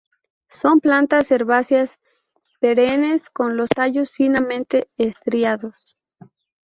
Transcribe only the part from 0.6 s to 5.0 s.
Son plantas herbáceas perennes con los tallos finamente